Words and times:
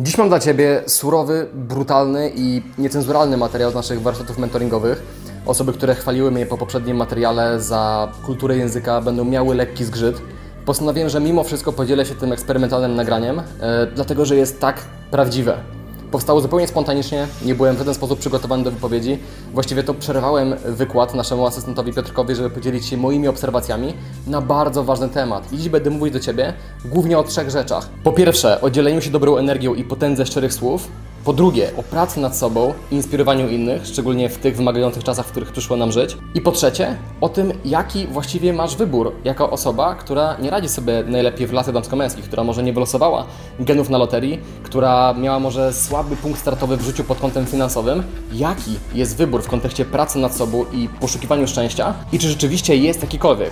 Dziś 0.00 0.18
mam 0.18 0.28
dla 0.28 0.40
Ciebie 0.40 0.82
surowy, 0.86 1.46
brutalny 1.54 2.32
i 2.36 2.62
niecenzuralny 2.78 3.36
materiał 3.36 3.70
z 3.70 3.74
naszych 3.74 4.02
warsztatów 4.02 4.38
mentoringowych. 4.38 5.02
Osoby, 5.46 5.72
które 5.72 5.94
chwaliły 5.94 6.30
mnie 6.30 6.46
po 6.46 6.58
poprzednim 6.58 6.96
materiale 6.96 7.60
za 7.60 8.12
kulturę 8.26 8.56
języka, 8.56 9.00
będą 9.00 9.24
miały 9.24 9.54
lekki 9.54 9.84
zgrzyt. 9.84 10.16
Postanowiłem, 10.66 11.08
że 11.08 11.20
mimo 11.20 11.44
wszystko 11.44 11.72
podzielę 11.72 12.06
się 12.06 12.14
tym 12.14 12.32
eksperymentalnym 12.32 12.94
nagraniem, 12.94 13.38
e, 13.38 13.86
dlatego 13.94 14.24
że 14.24 14.36
jest 14.36 14.60
tak 14.60 14.80
prawdziwe. 15.10 15.56
Powstało 16.14 16.40
zupełnie 16.40 16.68
spontanicznie, 16.68 17.26
nie 17.44 17.54
byłem 17.54 17.74
w 17.74 17.78
żaden 17.78 17.94
sposób 17.94 18.18
przygotowany 18.18 18.64
do 18.64 18.70
wypowiedzi. 18.70 19.18
Właściwie 19.52 19.82
to 19.82 19.94
przerwałem 19.94 20.54
wykład 20.64 21.14
naszemu 21.14 21.46
asystentowi 21.46 21.92
Piotrkowi, 21.92 22.34
żeby 22.34 22.50
podzielić 22.50 22.86
się 22.86 22.96
moimi 22.96 23.28
obserwacjami 23.28 23.94
na 24.26 24.40
bardzo 24.40 24.84
ważny 24.84 25.08
temat. 25.08 25.52
I 25.52 25.56
dziś 25.56 25.68
będę 25.68 25.90
mówić 25.90 26.14
do 26.14 26.20
Ciebie 26.20 26.52
głównie 26.84 27.18
o 27.18 27.22
trzech 27.22 27.50
rzeczach. 27.50 27.88
Po 28.04 28.12
pierwsze, 28.12 28.60
o 28.60 28.70
dzieleniu 28.70 29.00
się 29.00 29.10
dobrą 29.10 29.36
energią 29.36 29.74
i 29.74 29.84
potędze 29.84 30.26
szczerych 30.26 30.54
słów. 30.54 30.88
Po 31.24 31.32
drugie, 31.32 31.70
o 31.76 31.82
pracy 31.82 32.20
nad 32.20 32.36
sobą 32.36 32.74
i 32.90 32.94
inspirowaniu 32.94 33.48
innych, 33.48 33.86
szczególnie 33.86 34.28
w 34.28 34.38
tych 34.38 34.56
wymagających 34.56 35.04
czasach, 35.04 35.26
w 35.26 35.30
których 35.30 35.52
przyszło 35.52 35.76
nam 35.76 35.92
żyć. 35.92 36.16
I 36.34 36.40
po 36.40 36.52
trzecie, 36.52 36.96
o 37.20 37.28
tym, 37.28 37.52
jaki 37.64 38.06
właściwie 38.06 38.52
masz 38.52 38.76
wybór 38.76 39.12
jako 39.24 39.50
osoba, 39.50 39.94
która 39.94 40.36
nie 40.36 40.50
radzi 40.50 40.68
sobie 40.68 41.04
najlepiej 41.06 41.46
w 41.46 41.52
lasach 41.52 41.74
damsko-męskich, 41.74 42.24
która 42.24 42.44
może 42.44 42.62
nie 42.62 42.72
wylosowała 42.72 43.26
genów 43.58 43.90
na 43.90 43.98
loterii, 43.98 44.40
która 44.62 45.14
miała 45.14 45.40
może 45.40 45.72
słaby 45.72 46.16
punkt 46.16 46.40
startowy 46.40 46.76
w 46.76 46.82
życiu 46.82 47.04
pod 47.04 47.20
kątem 47.20 47.46
finansowym. 47.46 48.02
Jaki 48.32 48.78
jest 48.94 49.16
wybór 49.16 49.42
w 49.42 49.48
kontekście 49.48 49.84
pracy 49.84 50.18
nad 50.18 50.36
sobą 50.36 50.64
i 50.72 50.88
poszukiwaniu 50.88 51.48
szczęścia? 51.48 51.94
I 52.12 52.18
czy 52.18 52.28
rzeczywiście 52.28 52.76
jest 52.76 53.02
jakikolwiek? 53.02 53.50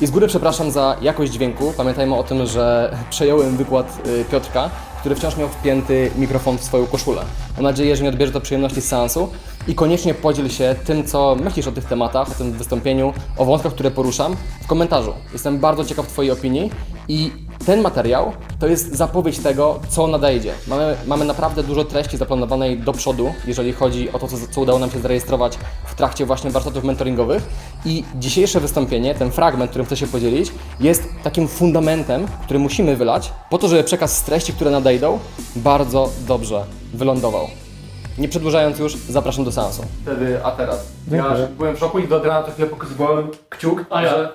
I 0.00 0.06
z 0.06 0.10
góry 0.10 0.26
przepraszam 0.26 0.70
za 0.70 0.96
jakość 1.02 1.32
dźwięku. 1.32 1.72
Pamiętajmy 1.76 2.16
o 2.16 2.24
tym, 2.24 2.46
że 2.46 2.96
przejąłem 3.10 3.56
wykład 3.56 4.06
y, 4.06 4.24
Piotrka, 4.30 4.70
który 5.06 5.16
wciąż 5.16 5.36
miał 5.36 5.48
wpięty 5.48 6.10
mikrofon 6.16 6.58
w 6.58 6.64
swoją 6.64 6.86
koszulę. 6.86 7.22
Mam 7.54 7.62
nadzieję, 7.62 7.96
że 7.96 8.02
nie 8.02 8.08
odbierze 8.08 8.32
to 8.32 8.40
przyjemności 8.40 8.80
z 8.80 8.84
seansu 8.84 9.28
i 9.68 9.74
koniecznie 9.74 10.14
podziel 10.14 10.48
się 10.48 10.74
tym, 10.84 11.04
co 11.04 11.36
myślisz 11.44 11.66
o 11.66 11.72
tych 11.72 11.84
tematach, 11.84 12.30
o 12.30 12.34
tym 12.34 12.52
wystąpieniu, 12.52 13.12
o 13.36 13.44
wątkach, 13.44 13.72
które 13.72 13.90
poruszam 13.90 14.36
w 14.62 14.66
komentarzu. 14.66 15.12
Jestem 15.32 15.58
bardzo 15.58 15.84
ciekaw 15.84 16.06
Twojej 16.06 16.30
opinii 16.30 16.70
i 17.08 17.32
ten 17.66 17.80
materiał 17.80 18.32
to 18.58 18.66
jest 18.66 18.96
zapowiedź 18.96 19.38
tego, 19.38 19.80
co 19.88 20.06
nadejdzie. 20.06 20.52
Mamy, 20.66 20.96
mamy 21.06 21.24
naprawdę 21.24 21.62
dużo 21.62 21.84
treści 21.84 22.16
zaplanowanej 22.16 22.78
do 22.78 22.92
przodu, 22.92 23.32
jeżeli 23.46 23.72
chodzi 23.72 24.12
o 24.12 24.18
to, 24.18 24.28
co, 24.28 24.36
co 24.50 24.60
udało 24.60 24.78
nam 24.78 24.90
się 24.90 25.00
zarejestrować 25.00 25.58
w 25.86 25.94
trakcie 25.94 26.26
właśnie 26.26 26.50
warsztatów 26.50 26.84
mentoringowych. 26.84 27.48
I 27.84 28.04
dzisiejsze 28.14 28.60
wystąpienie, 28.60 29.14
ten 29.14 29.32
fragment, 29.32 29.70
którym 29.70 29.86
chcę 29.86 29.96
się 29.96 30.06
podzielić, 30.06 30.52
jest 30.80 31.08
takim 31.24 31.48
fundamentem, 31.48 32.26
który 32.42 32.58
musimy 32.58 32.96
wylać, 32.96 33.32
po 33.50 33.58
to, 33.58 33.68
żeby 33.68 33.84
przekaz 33.84 34.16
z 34.16 34.22
treści, 34.22 34.52
które 34.52 34.70
nadejdą, 34.70 35.18
bardzo 35.56 36.10
dobrze 36.26 36.64
wylądował. 36.94 37.48
Nie 38.18 38.28
przedłużając 38.28 38.78
już, 38.78 38.96
zapraszam 38.96 39.44
do 39.44 39.52
seansu. 39.52 39.82
Wtedy, 40.02 40.44
a 40.44 40.50
teraz. 40.50 40.92
Ja 41.10 41.36
byłem 41.58 41.76
w 41.76 41.78
szoku 41.78 41.98
i 41.98 42.08
do 42.08 42.16
Adriana 42.16 42.42
to 42.42 42.52
chwilę 42.52 42.68
pokazywałem 42.68 43.28
kciuk, 43.48 43.84
że, 44.02 44.32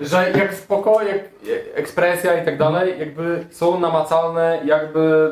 że 0.10 0.30
jak 0.30 0.54
spoko, 0.54 1.02
jak, 1.02 1.16
jak 1.44 1.60
ekspresja 1.74 2.42
i 2.42 2.44
tak 2.44 2.58
dalej, 2.58 3.00
jakby 3.00 3.46
są 3.50 3.80
namacalne 3.80 4.60
jakby 4.64 5.30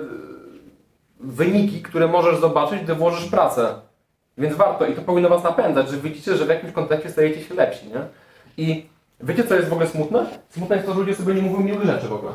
wyniki, 1.20 1.82
które 1.82 2.08
możesz 2.08 2.40
zobaczyć, 2.40 2.80
gdy 2.80 2.94
włożysz 2.94 3.30
pracę. 3.30 3.74
Więc 4.38 4.56
warto 4.56 4.86
i 4.86 4.94
to 4.94 5.02
powinno 5.02 5.28
Was 5.28 5.44
napędzać, 5.44 5.90
że 5.90 5.96
widzicie, 5.96 6.36
że 6.36 6.46
w 6.46 6.48
jakimś 6.48 6.72
kontekście 6.72 7.10
stajecie 7.10 7.44
się 7.44 7.54
lepsi, 7.54 7.86
nie? 7.86 8.00
I 8.56 8.86
wiecie, 9.20 9.44
co 9.44 9.54
jest 9.54 9.68
w 9.68 9.72
ogóle 9.72 9.88
smutne? 9.88 10.26
Smutne 10.50 10.76
jest 10.76 10.88
to, 10.88 10.94
że 10.94 11.00
ludzie 11.00 11.14
sobie 11.14 11.34
nie 11.34 11.42
mówią 11.42 11.60
miłych 11.60 11.86
rzeczy 11.86 12.08
w 12.08 12.12
ogóle. 12.12 12.32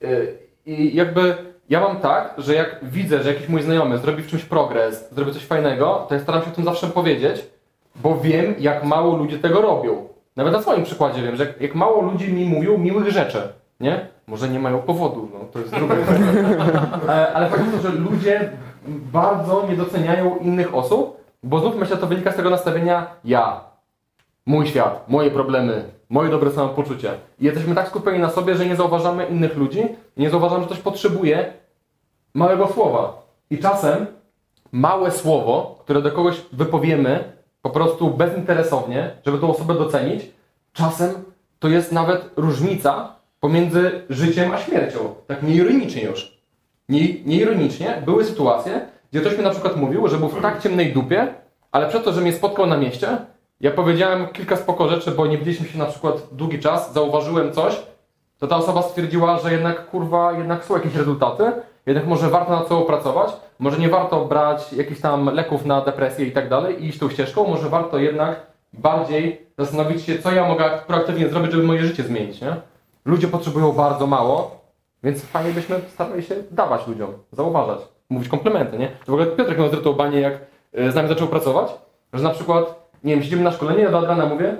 Yy, 0.00 0.38
I 0.66 0.96
jakby 0.96 1.47
ja 1.68 1.80
mam 1.80 1.96
tak, 1.96 2.34
że 2.38 2.54
jak 2.54 2.76
widzę, 2.82 3.22
że 3.22 3.32
jakiś 3.32 3.48
mój 3.48 3.62
znajomy 3.62 3.98
zrobi 3.98 4.22
w 4.22 4.26
czymś 4.26 4.44
progres, 4.44 5.08
zrobi 5.12 5.32
coś 5.32 5.44
fajnego, 5.44 6.06
to 6.08 6.14
ja 6.14 6.20
staram 6.20 6.42
się 6.42 6.48
o 6.48 6.54
tym 6.54 6.64
zawsze 6.64 6.86
powiedzieć, 6.86 7.46
bo 7.96 8.20
wiem, 8.20 8.54
jak 8.58 8.84
mało 8.84 9.16
ludzie 9.16 9.38
tego 9.38 9.60
robią. 9.60 10.08
Nawet 10.36 10.52
na 10.52 10.62
swoim 10.62 10.84
przykładzie 10.84 11.22
wiem, 11.22 11.36
że 11.36 11.46
jak, 11.46 11.60
jak 11.60 11.74
mało 11.74 12.02
ludzi 12.02 12.32
mi 12.32 12.44
mówią 12.44 12.78
miłych 12.78 13.10
rzeczy, 13.10 13.38
nie? 13.80 14.06
Może 14.26 14.48
nie 14.48 14.58
mają 14.58 14.78
powodu, 14.78 15.28
no 15.32 15.40
to 15.52 15.58
jest 15.58 15.74
druga 15.74 15.94
E, 17.08 17.32
Ale 17.32 17.48
fakt 17.48 17.62
jest 17.62 17.76
to, 17.76 17.90
że 17.90 17.96
ludzie 17.96 18.50
bardzo 18.88 19.66
nie 19.68 19.76
doceniają 19.76 20.36
innych 20.36 20.74
osób, 20.74 21.20
bo 21.42 21.60
znów 21.60 21.76
myślę, 21.76 21.96
że 21.96 22.00
to 22.00 22.06
wynika 22.06 22.32
z 22.32 22.36
tego 22.36 22.50
nastawienia 22.50 23.06
ja, 23.24 23.60
mój 24.48 24.66
świat, 24.66 25.08
moje 25.08 25.30
problemy, 25.30 25.84
moje 26.08 26.30
dobre 26.30 26.50
samopoczucie. 26.50 27.10
I 27.40 27.44
jesteśmy 27.44 27.74
tak 27.74 27.88
skupieni 27.88 28.18
na 28.18 28.30
sobie, 28.30 28.54
że 28.54 28.66
nie 28.66 28.76
zauważamy 28.76 29.26
innych 29.26 29.56
ludzi, 29.56 29.82
nie 30.16 30.30
zauważamy, 30.30 30.60
że 30.60 30.66
ktoś 30.66 30.78
potrzebuje 30.78 31.52
małego 32.34 32.66
słowa. 32.66 33.22
I 33.50 33.58
czasem 33.58 34.06
małe 34.72 35.10
słowo, 35.10 35.78
które 35.80 36.02
do 36.02 36.12
kogoś 36.12 36.40
wypowiemy 36.52 37.32
po 37.62 37.70
prostu 37.70 38.10
bezinteresownie, 38.10 39.10
żeby 39.26 39.38
tą 39.38 39.50
osobę 39.50 39.74
docenić, 39.74 40.22
czasem 40.72 41.10
to 41.58 41.68
jest 41.68 41.92
nawet 41.92 42.30
różnica 42.36 43.12
pomiędzy 43.40 44.02
życiem 44.10 44.52
a 44.52 44.58
śmiercią. 44.58 44.98
Tak 45.26 45.42
nieironicznie 45.42 46.02
już. 46.02 46.38
Nie, 46.88 47.22
nieironicznie 47.24 48.02
były 48.04 48.24
sytuacje, 48.24 48.80
gdzie 49.12 49.20
ktoś 49.20 49.38
mi 49.38 49.44
na 49.44 49.50
przykład 49.50 49.76
mówił, 49.76 50.08
że 50.08 50.16
był 50.16 50.28
w 50.28 50.42
tak 50.42 50.62
ciemnej 50.62 50.92
dupie, 50.92 51.34
ale 51.72 51.88
przez 51.88 52.04
to, 52.04 52.12
że 52.12 52.20
mnie 52.20 52.32
spotkał 52.32 52.66
na 52.66 52.76
mieście, 52.76 53.08
ja 53.60 53.70
powiedziałem 53.70 54.28
kilka 54.28 54.56
spoko 54.56 54.88
rzeczy, 54.88 55.10
bo 55.10 55.26
nie 55.26 55.38
widzieliśmy 55.38 55.68
się 55.68 55.78
na 55.78 55.86
przykład 55.86 56.14
długi 56.32 56.58
czas, 56.58 56.92
zauważyłem 56.92 57.52
coś, 57.52 57.82
to 58.38 58.46
ta 58.46 58.56
osoba 58.56 58.82
stwierdziła, 58.82 59.38
że 59.38 59.52
jednak 59.52 59.86
kurwa, 59.90 60.32
jednak 60.32 60.64
są 60.64 60.74
jakieś 60.74 60.94
rezultaty, 60.94 61.52
jednak 61.86 62.06
może 62.06 62.30
warto 62.30 62.52
nad 62.52 62.68
sobą 62.68 62.82
pracować, 62.82 63.32
może 63.58 63.78
nie 63.78 63.88
warto 63.88 64.24
brać 64.24 64.72
jakichś 64.72 65.00
tam 65.00 65.34
leków 65.34 65.66
na 65.66 65.80
depresję 65.80 66.26
i 66.26 66.32
tak 66.32 66.48
dalej 66.48 66.84
i 66.84 66.88
iść 66.88 66.98
tą 66.98 67.10
ścieżką, 67.10 67.46
może 67.46 67.68
warto 67.68 67.98
jednak 67.98 68.46
bardziej 68.72 69.46
zastanowić 69.58 70.02
się, 70.02 70.18
co 70.18 70.32
ja 70.32 70.48
mogę 70.48 70.70
proaktywnie 70.86 71.28
zrobić, 71.28 71.52
żeby 71.52 71.62
moje 71.62 71.84
życie 71.84 72.02
zmienić, 72.02 72.40
nie? 72.40 72.56
Ludzie 73.04 73.28
potrzebują 73.28 73.72
bardzo 73.72 74.06
mało, 74.06 74.60
więc 75.02 75.22
fajnie 75.22 75.50
byśmy 75.50 75.80
starali 75.88 76.22
się 76.22 76.34
dawać 76.50 76.86
ludziom, 76.86 77.12
zauważać, 77.32 77.78
mówić 78.10 78.28
komplementy, 78.28 78.78
nie? 78.78 78.88
To 78.88 79.12
w 79.12 79.14
ogóle 79.14 79.26
Piotrek 79.26 79.58
miał 79.58 79.68
zrytą 79.68 79.92
banie, 79.92 80.20
jak 80.20 80.32
y, 80.78 80.92
z 80.92 80.94
nami 80.94 81.08
zaczął 81.08 81.28
pracować, 81.28 81.70
że 82.12 82.22
na 82.24 82.30
przykład, 82.30 82.87
nie 83.04 83.14
wiem, 83.14 83.22
siedzimy 83.22 83.42
na 83.42 83.50
szkoleniu, 83.50 83.80
ja 83.80 83.90
do 83.90 83.98
Adriana 83.98 84.26
mówię, 84.26 84.56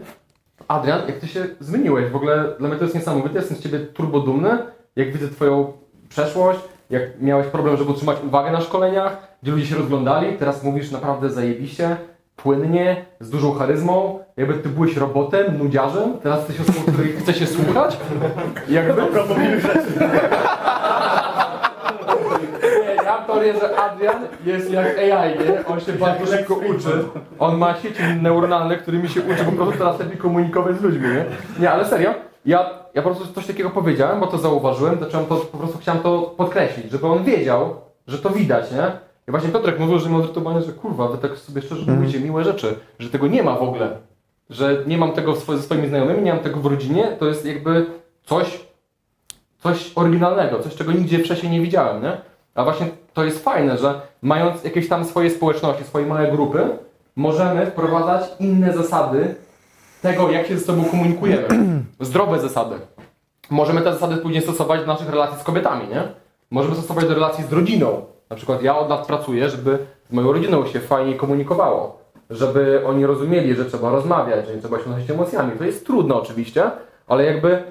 Adrian, 0.69 1.01
jak 1.09 1.19
ty 1.19 1.29
się 1.29 1.47
zmieniłeś, 1.61 2.11
w 2.11 2.17
ogóle 2.17 2.45
dla 2.59 2.69
mnie 2.69 2.79
to 2.79 2.85
jest 2.85 2.95
niesamowite, 2.95 3.39
jestem 3.39 3.57
z 3.57 3.61
ciebie 3.61 3.79
turbo 3.79 4.21
dumny, 4.21 4.59
jak 4.97 5.13
widzę 5.13 5.29
twoją 5.29 5.73
przeszłość, 6.09 6.61
jak 6.91 7.03
miałeś 7.21 7.47
problem, 7.47 7.77
żeby 7.77 7.91
utrzymać 7.91 8.17
uwagę 8.27 8.51
na 8.51 8.61
szkoleniach, 8.61 9.29
gdzie 9.43 9.53
ludzie 9.53 9.67
się 9.67 9.77
rozglądali, 9.77 10.37
teraz 10.39 10.65
mówisz 10.65 10.91
naprawdę 10.91 11.31
zajebiście, 11.31 11.97
płynnie, 12.37 13.05
z 13.21 13.31
dużą 13.31 13.53
charyzmą, 13.53 14.19
jakby 14.37 14.55
ty 14.55 14.69
byłeś 14.69 14.97
robotem, 14.97 15.59
nudziarzem, 15.59 16.19
teraz 16.23 16.49
jesteś 16.49 16.69
osobą, 16.69 16.93
której 16.93 17.13
chce 17.13 17.35
się 17.35 17.47
słuchać, 17.47 17.97
jakby... 18.69 19.03
Mam 19.03 19.13
teorię, 23.39 23.61
że 23.61 23.77
Adrian 23.77 24.23
jest 24.47 24.71
jak 24.71 24.99
AI, 24.99 25.39
nie? 25.39 25.67
On 25.67 25.81
się 25.81 25.93
bardzo 25.93 26.37
szybko 26.37 26.55
uczy. 26.55 27.05
On 27.39 27.59
ma 27.59 27.75
sieci 27.75 28.03
neuronalne, 28.23 28.77
którymi 28.77 29.09
się 29.09 29.21
uczy 29.21 29.45
po 29.45 29.53
prostu 29.53 29.79
teraz 29.79 29.99
lepiej 29.99 30.19
komunikować 30.19 30.77
z 30.77 30.83
ludźmi, 30.83 31.09
nie? 31.09 31.25
Nie, 31.61 31.71
ale 31.71 31.85
serio, 31.85 32.15
ja, 32.47 32.71
ja 32.95 33.03
po 33.03 33.11
prostu 33.11 33.35
coś 33.35 33.47
takiego 33.47 33.71
powiedziałem, 33.71 34.21
bo 34.21 34.27
to 34.27 34.39
zauważyłem, 34.39 35.01
zacząłem 35.01 35.27
to, 35.27 35.37
po 35.37 35.59
prostu 35.59 35.79
chciałem 35.79 36.03
to 36.03 36.23
podkreślić, 36.23 36.91
żeby 36.91 37.07
on 37.07 37.25
wiedział, 37.25 37.77
że 38.07 38.19
to 38.19 38.31
widać, 38.31 38.73
nie? 38.73 39.09
I 39.29 39.31
właśnie 39.31 39.51
Piotrek 39.51 39.79
mówił, 39.79 39.99
że 39.99 40.11
miał 40.11 40.23
zrytowanie, 40.23 40.63
że 40.63 40.73
kurwa, 40.73 41.09
wy 41.09 41.19
tak 41.19 41.39
sobie 41.39 41.63
szczerze 41.63 41.93
mówicie 41.93 42.21
miłe 42.21 42.45
rzeczy, 42.45 42.75
że 42.99 43.11
tego 43.11 43.27
nie 43.27 43.43
ma 43.43 43.55
w 43.55 43.63
ogóle. 43.63 43.97
Że 44.51 44.83
nie 44.87 44.99
mam 44.99 45.13
tego 45.13 45.37
ze 45.37 45.63
swoimi 45.63 45.89
znajomymi, 45.89 46.23
nie 46.23 46.35
mam 46.35 46.43
tego 46.43 46.61
w 46.61 46.67
rodzinie, 46.67 47.17
to 47.19 47.27
jest 47.27 47.47
jakby 47.47 47.87
coś, 48.25 48.61
coś 49.59 49.93
oryginalnego, 49.95 50.59
coś, 50.59 50.75
czego 50.75 50.93
nigdzie 50.93 51.19
wcześniej 51.19 51.53
nie 51.53 51.61
widziałem, 51.61 52.03
nie? 52.03 52.19
A 52.59 52.65
właśnie 52.65 52.87
to 53.15 53.25
jest 53.25 53.45
fajne, 53.45 53.79
że 53.79 54.01
mając 54.23 54.65
jakieś 54.65 54.89
tam 54.89 55.05
swoje 55.05 55.31
społeczności, 55.31 55.85
swoje 55.85 56.07
małe 56.07 56.31
grupy, 56.31 56.69
możemy 57.17 57.67
wprowadzać 57.67 58.31
inne 58.41 58.73
zasady 58.73 59.35
tego, 60.03 60.31
jak 60.31 60.47
się 60.47 60.59
ze 60.59 60.65
sobą 60.65 60.85
komunikujemy. 60.85 61.49
Zdrowe 62.01 62.41
zasady. 62.41 62.75
Możemy 63.51 63.81
te 63.81 63.93
zasady 63.93 64.17
później 64.17 64.43
stosować 64.43 64.81
do 64.81 64.87
naszych 64.87 65.11
relacji 65.11 65.41
z 65.41 65.43
kobietami, 65.43 65.89
nie? 65.89 66.03
Możemy 66.51 66.75
stosować 66.75 67.05
do 67.05 67.15
relacji 67.15 67.45
z 67.45 67.53
rodziną. 67.53 68.05
Na 68.31 68.37
przykład 68.37 68.63
ja 68.63 68.79
od 68.79 68.89
lat 68.89 69.07
pracuję, 69.07 69.51
żeby 69.51 69.79
z 70.11 70.13
moją 70.13 70.33
rodziną 70.33 70.67
się 70.67 70.81
fajnie 70.81 71.15
komunikowało. 71.15 71.99
Żeby 72.31 72.83
oni 72.87 73.07
rozumieli, 73.07 73.55
że 73.55 73.65
trzeba 73.65 73.91
rozmawiać, 73.91 74.47
że 74.47 74.55
nie 74.55 74.61
trzeba 74.61 74.79
się 74.79 74.91
nosić 74.91 75.11
emocjami. 75.11 75.53
To 75.59 75.65
jest 75.65 75.87
trudne 75.87 76.15
oczywiście, 76.15 76.71
ale 77.07 77.25
jakby 77.25 77.63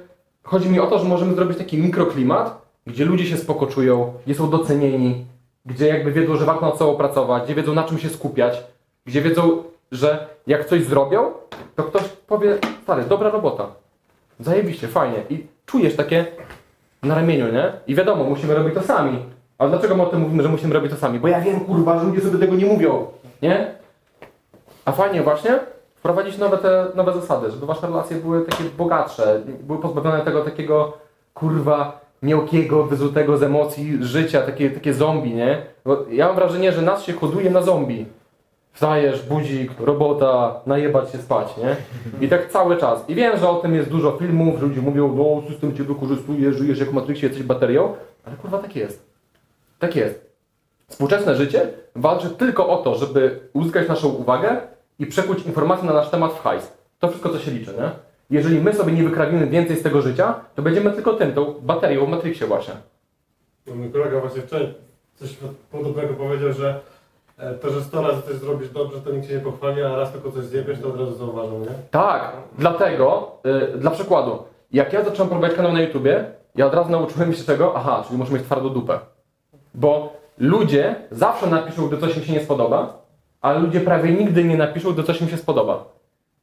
chodzi 0.43 0.69
mi 0.69 0.79
o 0.79 0.87
to, 0.87 0.99
że 0.99 1.05
możemy 1.05 1.35
zrobić 1.35 1.57
taki 1.57 1.77
mikroklimat, 1.77 2.66
gdzie 2.87 3.05
ludzie 3.05 3.25
się 3.25 3.37
spoko 3.37 3.67
czują, 3.67 4.13
gdzie 4.25 4.35
są 4.35 4.49
docenieni, 4.49 5.25
gdzie 5.65 5.87
jakby 5.87 6.11
wiedzą, 6.11 6.35
że 6.35 6.45
warto 6.45 6.65
nad 6.65 6.77
sobą 6.77 6.95
pracować, 6.95 7.43
gdzie 7.43 7.55
wiedzą 7.55 7.73
na 7.73 7.83
czym 7.83 7.97
się 7.97 8.09
skupiać, 8.09 8.63
gdzie 9.05 9.21
wiedzą, 9.21 9.63
że 9.91 10.27
jak 10.47 10.65
coś 10.65 10.83
zrobią, 10.83 11.31
to 11.75 11.83
ktoś 11.83 12.03
powie, 12.03 12.57
stary, 12.83 13.03
dobra 13.03 13.29
robota. 13.29 13.67
Zajebiście, 14.39 14.87
fajnie. 14.87 15.17
I 15.29 15.45
czujesz 15.65 15.95
takie 15.95 16.25
na 17.03 17.15
ramieniu, 17.15 17.53
nie? 17.53 17.71
I 17.87 17.95
wiadomo, 17.95 18.23
musimy 18.23 18.55
robić 18.55 18.73
to 18.73 18.81
sami. 18.81 19.19
Ale 19.57 19.69
dlaczego 19.69 19.95
my 19.95 20.03
o 20.03 20.05
tym 20.05 20.21
mówimy, 20.21 20.43
że 20.43 20.49
musimy 20.49 20.73
robić 20.73 20.91
to 20.91 20.97
sami? 20.97 21.19
Bo 21.19 21.27
ja 21.27 21.41
wiem, 21.41 21.59
kurwa, 21.59 21.99
że 21.99 22.05
ludzie 22.05 22.21
sobie 22.21 22.39
tego 22.39 22.55
nie 22.55 22.65
mówią, 22.65 23.07
nie? 23.41 23.75
A 24.85 24.91
fajnie 24.91 25.21
właśnie 25.21 25.59
wprowadzić 25.95 26.37
nowe 26.37 26.57
te 26.57 26.87
nowe 26.95 27.13
zasady, 27.13 27.51
żeby 27.51 27.65
wasze 27.65 27.87
relacje 27.87 28.17
były 28.17 28.45
takie 28.45 28.63
bogatsze, 28.63 29.41
były 29.63 29.79
pozbawione 29.79 30.21
tego 30.21 30.43
takiego, 30.43 30.97
kurwa, 31.33 32.06
miałkiego, 32.21 32.83
wyzutego 32.83 33.37
z 33.37 33.43
emocji 33.43 33.97
życia, 34.01 34.41
takie, 34.41 34.69
takie 34.69 34.93
zombie, 34.93 35.33
nie? 35.33 35.61
Bo 35.85 36.05
ja 36.09 36.27
mam 36.27 36.35
wrażenie, 36.35 36.71
że 36.71 36.81
nas 36.81 37.03
się 37.03 37.13
koduje 37.13 37.49
na 37.49 37.61
zombie. 37.61 38.05
Wstajesz, 38.73 39.21
budzik, 39.21 39.71
robota, 39.79 40.61
najebać 40.65 41.11
się 41.11 41.17
spać, 41.17 41.57
nie? 41.57 41.75
I 42.25 42.29
tak 42.29 42.51
cały 42.51 42.77
czas. 42.77 43.09
I 43.09 43.15
wiem, 43.15 43.37
że 43.37 43.49
o 43.49 43.55
tym 43.55 43.75
jest 43.75 43.89
dużo 43.89 44.11
filmów, 44.11 44.59
że 44.59 44.65
ludzie 44.65 44.81
mówią, 44.81 45.15
no 45.15 45.49
system 45.49 45.75
cię 45.75 45.83
wykorzystuje, 45.83 46.53
żyjesz 46.53 46.79
jak 46.79 46.89
w 46.89 46.93
Matrixie, 46.93 47.27
jesteś 47.27 47.45
baterią, 47.45 47.95
ale 48.25 48.35
kurwa 48.35 48.57
tak 48.57 48.75
jest. 48.75 49.09
Tak 49.79 49.95
jest. 49.95 50.31
Współczesne 50.87 51.35
życie 51.35 51.67
walczy 51.95 52.29
tylko 52.29 52.69
o 52.69 52.77
to, 52.77 52.95
żeby 52.95 53.39
uzyskać 53.53 53.87
naszą 53.87 54.07
uwagę 54.07 54.57
i 54.99 55.05
przekuć 55.05 55.45
informacje 55.45 55.87
na 55.87 55.93
nasz 55.93 56.09
temat 56.09 56.33
w 56.33 56.41
hajs. 56.41 56.77
To 56.99 57.07
wszystko, 57.07 57.29
co 57.29 57.39
się 57.39 57.51
liczy, 57.51 57.71
nie? 57.71 58.06
Jeżeli 58.29 58.61
my 58.61 58.73
sobie 58.73 58.93
nie 58.93 59.03
wykrawimy 59.03 59.47
więcej 59.47 59.77
z 59.77 59.83
tego 59.83 60.01
życia, 60.01 60.35
to 60.55 60.61
będziemy 60.61 60.91
tylko 60.91 61.13
tym, 61.13 61.33
tą 61.33 61.53
baterią 61.61 62.05
w 62.05 62.09
Matrixie 62.09 62.47
właśnie. 62.47 62.73
No, 63.67 63.75
Mój 63.75 63.91
kolega 63.91 64.19
właśnie 64.19 64.41
wczoraj 64.41 64.73
coś 65.15 65.37
podobnego 65.71 66.13
powiedział, 66.13 66.53
że 66.53 66.79
e, 67.37 67.53
to, 67.53 67.69
że 67.69 67.81
100 67.83 68.01
razy 68.01 68.21
coś 68.21 68.35
zrobisz 68.35 68.69
dobrze, 68.69 69.01
to 69.01 69.11
nikt 69.11 69.27
cię 69.27 69.33
nie 69.33 69.39
pochwali, 69.39 69.81
a 69.81 69.95
raz 69.95 70.11
tylko 70.11 70.31
coś 70.31 70.43
zjebiesz, 70.45 70.79
to 70.79 70.87
od 70.87 70.99
razu 70.99 71.15
zauważą, 71.15 71.59
nie? 71.59 71.65
Tak, 71.91 72.31
dlatego, 72.57 73.31
y, 73.73 73.77
dla 73.77 73.91
przykładu, 73.91 74.43
jak 74.71 74.93
ja 74.93 75.03
zacząłem 75.03 75.29
prowadzić 75.29 75.57
kanał 75.57 75.73
na 75.73 75.81
YouTubie, 75.81 76.25
ja 76.55 76.65
od 76.65 76.73
razu 76.73 76.89
nauczyłem 76.89 77.33
się 77.33 77.43
czego? 77.43 77.73
Aha, 77.75 78.03
czyli 78.07 78.19
muszę 78.19 78.33
mieć 78.33 78.43
twardą 78.43 78.69
dupę. 78.69 78.99
Bo 79.73 80.13
ludzie 80.37 80.95
zawsze 81.11 81.47
napiszą, 81.47 81.87
gdy 81.87 81.97
coś 81.97 82.17
im 82.17 82.23
się 82.23 82.33
nie 82.33 82.43
spodoba, 82.43 83.01
ale 83.41 83.59
ludzie 83.59 83.79
prawie 83.79 84.11
nigdy 84.11 84.43
nie 84.43 84.57
napiszą, 84.57 84.93
gdy 84.93 85.03
coś 85.03 85.21
im 85.21 85.29
się 85.29 85.37
spodoba. 85.37 85.85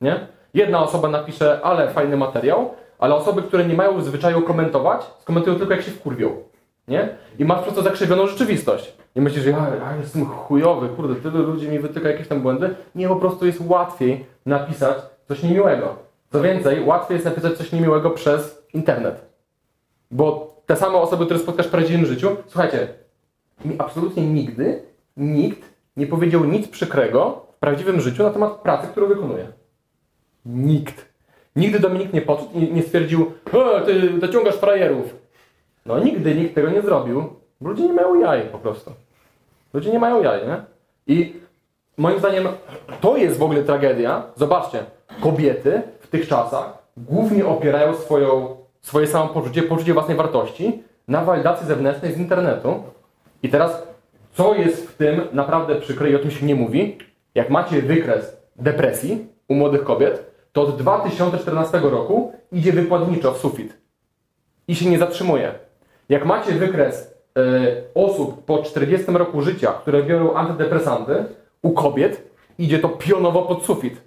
Nie? 0.00 0.26
Jedna 0.54 0.82
osoba 0.82 1.08
napisze, 1.08 1.60
ale 1.62 1.90
fajny 1.90 2.16
materiał, 2.16 2.74
ale 2.98 3.14
osoby, 3.14 3.42
które 3.42 3.64
nie 3.64 3.74
mają 3.74 4.02
zwyczaju 4.02 4.42
komentować, 4.42 5.04
skomentują 5.20 5.56
tylko 5.56 5.74
jak 5.74 5.82
się 5.82 5.90
wkurwią. 5.90 6.36
Nie? 6.88 7.08
I 7.38 7.44
masz 7.44 7.62
przez 7.62 7.74
to 7.74 7.82
zakrzywioną 7.82 8.26
rzeczywistość. 8.26 8.94
I 9.14 9.20
myślisz, 9.20 9.46
ja, 9.46 9.50
ja 9.52 9.96
jestem 10.00 10.26
chujowy, 10.26 10.88
kurde, 10.88 11.14
tylu 11.14 11.42
ludzi 11.42 11.68
mi 11.68 11.78
wytyka 11.78 12.08
jakieś 12.08 12.28
tam 12.28 12.40
błędy. 12.40 12.74
Nie, 12.94 13.08
po 13.08 13.16
prostu 13.16 13.46
jest 13.46 13.60
łatwiej 13.68 14.26
napisać 14.46 14.96
coś 15.28 15.42
niemiłego. 15.42 15.96
Co 16.32 16.40
więcej, 16.40 16.84
łatwiej 16.84 17.14
jest 17.14 17.24
napisać 17.24 17.52
coś 17.52 17.72
niemiłego 17.72 18.10
przez 18.10 18.66
internet. 18.74 19.24
Bo 20.10 20.56
te 20.66 20.76
same 20.76 20.98
osoby, 20.98 21.24
które 21.24 21.40
spotkasz 21.40 21.66
w 21.66 21.70
prawdziwym 21.70 22.06
życiu, 22.06 22.36
słuchajcie, 22.46 22.88
mi 23.64 23.74
absolutnie 23.78 24.26
nigdy 24.26 24.82
nikt 25.16 25.74
nie 25.96 26.06
powiedział 26.06 26.44
nic 26.44 26.68
przykrego 26.68 27.46
w 27.56 27.58
prawdziwym 27.58 28.00
życiu 28.00 28.22
na 28.22 28.30
temat 28.30 28.52
pracy, 28.52 28.88
którą 28.88 29.06
wykonuję. 29.06 29.46
Nikt. 30.46 31.06
Nigdy 31.56 31.81
do 31.81 31.88
mnie 31.88 31.99
nikt 31.99 32.14
nie 32.14 32.23
podszedł 32.23 32.50
i 32.55 32.73
nie 32.73 32.82
stwierdził, 32.82 33.32
e, 33.52 33.81
ty 33.81 34.11
dociągasz 34.11 34.56
frajerów. 34.56 35.14
No 35.87 35.99
nigdy 35.99 36.35
nikt 36.35 36.55
tego 36.55 36.70
nie 36.70 36.82
zrobił, 36.82 37.25
ludzie 37.61 37.82
nie 37.82 37.93
mają 37.93 38.20
jaj 38.20 38.43
po 38.43 38.58
prostu. 38.58 38.93
Ludzie 39.75 39.91
nie 39.91 39.99
mają 39.99 40.23
jaj, 40.23 40.41
nie? 40.46 40.56
I 41.06 41.41
moim 41.96 42.19
zdaniem 42.19 42.49
to 43.00 43.17
jest 43.17 43.38
w 43.38 43.43
ogóle 43.43 43.62
tragedia. 43.62 44.23
Zobaczcie, 44.37 44.85
kobiety 45.20 45.82
w 46.00 46.08
tych 46.08 46.29
czasach 46.29 46.79
głównie 46.96 47.46
opierają 47.46 47.94
swoją, 47.94 48.56
swoje 48.81 49.06
samopoczucie, 49.06 49.62
poczucie 49.62 49.94
własnej 49.94 50.17
wartości 50.17 50.82
na 51.08 51.25
walidacji 51.25 51.67
zewnętrznej 51.67 52.12
z 52.12 52.19
internetu. 52.19 52.82
I 53.43 53.49
teraz, 53.49 53.82
co 54.32 54.55
jest 54.55 54.91
w 54.91 54.96
tym 54.96 55.20
naprawdę 55.32 55.76
przykre 55.76 56.11
i 56.11 56.17
o 56.17 56.19
tym 56.19 56.31
się 56.31 56.46
nie 56.46 56.55
mówi, 56.55 56.99
jak 57.35 57.50
macie 57.50 57.82
wykres 57.82 58.37
depresji 58.56 59.26
u 59.49 59.55
młodych 59.55 59.85
kobiet, 59.85 60.33
to 60.54 60.62
od 60.62 60.76
2014 60.76 61.78
roku 61.78 62.32
idzie 62.52 62.72
wykładniczo 62.72 63.32
w 63.32 63.38
sufit 63.38 63.76
i 64.68 64.74
się 64.74 64.90
nie 64.90 64.98
zatrzymuje. 64.98 65.52
Jak 66.08 66.26
macie 66.26 66.52
wykres 66.52 67.14
e, 67.38 67.40
osób 67.94 68.44
po 68.44 68.62
40 68.62 69.12
roku 69.12 69.42
życia, 69.42 69.72
które 69.72 70.02
biorą 70.02 70.34
antydepresanty, 70.34 71.24
u 71.62 71.72
kobiet 71.72 72.30
idzie 72.58 72.78
to 72.78 72.88
pionowo 72.88 73.42
pod 73.42 73.64
sufit. 73.64 74.00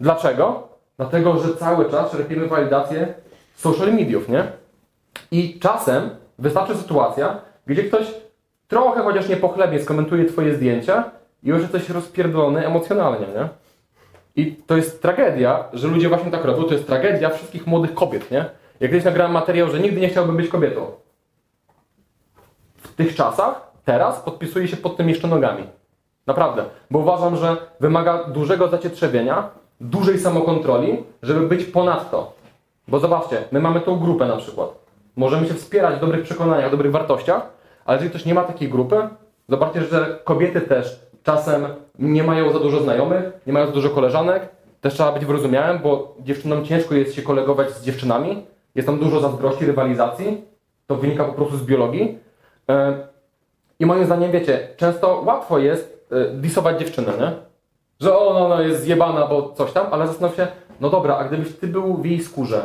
Dlaczego? 0.00 0.68
Dlatego, 0.96 1.38
że 1.38 1.56
cały 1.56 1.90
czas 1.90 2.10
czerpiemy 2.10 2.46
walidację 2.46 3.14
social 3.54 3.94
mediów, 3.94 4.28
nie? 4.28 4.44
I 5.30 5.58
czasem 5.60 6.10
wystarczy 6.38 6.74
sytuacja, 6.74 7.40
gdzie 7.66 7.82
ktoś 7.84 8.14
trochę 8.68 9.02
chociaż 9.02 9.28
nie 9.28 9.36
pochlebnie 9.36 9.82
skomentuje 9.82 10.24
twoje 10.24 10.54
zdjęcia 10.54 11.10
i 11.42 11.48
już 11.48 11.62
jesteś 11.62 11.88
rozpierdolony 11.88 12.66
emocjonalnie, 12.66 13.26
nie? 13.26 13.48
I 14.36 14.56
to 14.66 14.76
jest 14.76 15.02
tragedia, 15.02 15.64
że 15.72 15.88
ludzie 15.88 16.08
właśnie 16.08 16.30
tak 16.30 16.44
robią. 16.44 16.62
To 16.62 16.74
jest 16.74 16.86
tragedia 16.86 17.30
wszystkich 17.30 17.66
młodych 17.66 17.94
kobiet, 17.94 18.30
nie? 18.30 18.44
Jak 18.80 18.90
kiedyś 18.90 19.04
nagrałem 19.04 19.32
materiał, 19.32 19.70
że 19.70 19.80
nigdy 19.80 20.00
nie 20.00 20.08
chciałbym 20.08 20.36
być 20.36 20.48
kobietą. 20.48 20.86
W 22.76 22.94
tych 22.94 23.14
czasach, 23.14 23.70
teraz 23.84 24.20
podpisuję 24.20 24.68
się 24.68 24.76
pod 24.76 24.96
tym 24.96 25.08
jeszcze 25.08 25.28
nogami. 25.28 25.64
Naprawdę. 26.26 26.64
Bo 26.90 26.98
uważam, 26.98 27.36
że 27.36 27.56
wymaga 27.80 28.24
dużego 28.24 28.68
zacietrzewienia, 28.68 29.50
dużej 29.80 30.18
samokontroli, 30.18 31.04
żeby 31.22 31.48
być 31.48 31.64
ponad 31.64 32.10
to. 32.10 32.32
Bo 32.88 32.98
zobaczcie, 32.98 33.44
my 33.52 33.60
mamy 33.60 33.80
tą 33.80 33.98
grupę 33.98 34.26
na 34.26 34.36
przykład. 34.36 34.68
Możemy 35.16 35.46
się 35.46 35.54
wspierać 35.54 35.96
w 35.96 36.00
dobrych 36.00 36.22
przekonaniach, 36.22 36.68
w 36.68 36.70
dobrych 36.70 36.92
wartościach, 36.92 37.42
ale 37.84 37.96
jeżeli 37.96 38.10
ktoś 38.10 38.24
nie 38.24 38.34
ma 38.34 38.44
takiej 38.44 38.68
grupy, 38.68 39.08
zobaczcie, 39.48 39.84
że 39.84 40.18
kobiety 40.24 40.60
też 40.60 41.00
czasem 41.22 41.66
nie 41.98 42.22
mają 42.22 42.52
za 42.52 42.58
dużo 42.58 42.80
znajomych, 42.80 43.24
nie 43.46 43.52
mają 43.52 43.66
za 43.66 43.72
dużo 43.72 43.90
koleżanek. 43.90 44.48
Też 44.80 44.94
trzeba 44.94 45.12
być 45.12 45.24
wyrozumiałym, 45.24 45.78
bo 45.82 46.14
dziewczynom 46.20 46.64
ciężko 46.64 46.94
jest 46.94 47.14
się 47.14 47.22
kolegować 47.22 47.70
z 47.70 47.82
dziewczynami. 47.84 48.46
Jest 48.74 48.86
tam 48.86 48.98
dużo 48.98 49.20
zazdrości, 49.20 49.66
rywalizacji. 49.66 50.44
To 50.86 50.96
wynika 50.96 51.24
po 51.24 51.32
prostu 51.32 51.56
z 51.56 51.62
biologii. 51.62 52.18
E, 52.70 52.96
I 53.78 53.86
moim 53.86 54.04
zdaniem, 54.04 54.30
wiecie, 54.32 54.68
często 54.76 55.22
łatwo 55.26 55.58
jest 55.58 56.06
e, 56.12 56.30
disować 56.30 56.78
dziewczynę, 56.78 57.12
nie? 57.20 57.32
Że 58.00 58.18
ona 58.18 58.40
ona 58.40 58.62
jest 58.62 58.80
zjebana, 58.82 59.26
bo 59.26 59.52
coś 59.52 59.72
tam, 59.72 59.86
ale 59.90 60.06
zastanów 60.06 60.36
się, 60.36 60.46
no 60.80 60.90
dobra, 60.90 61.16
a 61.16 61.24
gdybyś 61.24 61.56
ty 61.56 61.66
był 61.66 61.96
w 61.96 62.06
jej 62.06 62.20
skórze, 62.20 62.62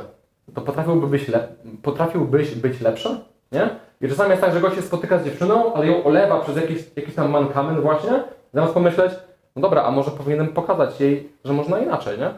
to 0.54 0.62
potrafiłby 0.62 1.08
być, 1.08 1.28
le- 1.28 1.48
potrafiłbyś 1.84 2.56
być 2.56 2.82
lepszy, 2.82 3.10
nie? 3.52 3.70
I 4.02 4.10
czasami 4.10 4.30
jest 4.30 4.42
tak, 4.42 4.54
że 4.54 4.62
gość 4.62 4.76
się 4.76 4.82
spotyka 4.82 5.18
z 5.20 5.26
dziewczyną, 5.26 5.74
ale 5.74 5.88
ją 5.88 6.04
olewa 6.04 6.40
przez 6.40 6.56
jakiś, 6.56 6.78
jakiś 6.96 7.16
tam 7.16 7.30
mankament 7.30 7.80
właśnie, 7.80 8.24
zamiast 8.54 8.74
pomyśleć, 8.74 9.12
no 9.56 9.62
dobra, 9.62 9.84
a 9.84 9.92
może 9.92 10.12
powinienem 10.12 10.48
pokazać 10.48 11.00
jej, 11.00 11.30
że 11.46 11.54
można 11.54 11.80
inaczej, 11.80 12.20
nie? 12.20 12.30